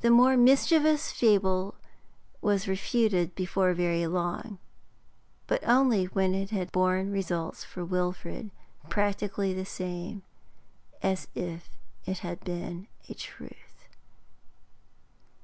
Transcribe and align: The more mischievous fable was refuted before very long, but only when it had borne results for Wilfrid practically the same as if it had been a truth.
The 0.00 0.10
more 0.10 0.36
mischievous 0.36 1.12
fable 1.12 1.76
was 2.42 2.66
refuted 2.66 3.36
before 3.36 3.72
very 3.72 4.04
long, 4.08 4.58
but 5.46 5.62
only 5.64 6.06
when 6.06 6.34
it 6.34 6.50
had 6.50 6.72
borne 6.72 7.12
results 7.12 7.62
for 7.62 7.84
Wilfrid 7.84 8.50
practically 8.88 9.54
the 9.54 9.64
same 9.64 10.24
as 11.04 11.28
if 11.36 11.70
it 12.04 12.18
had 12.18 12.40
been 12.42 12.88
a 13.08 13.14
truth. 13.14 13.86